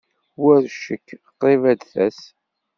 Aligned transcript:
War 0.41 0.63
ccek, 0.75 1.07
qrib 1.39 1.63
ad 1.71 1.77
d-tas. 1.79 2.19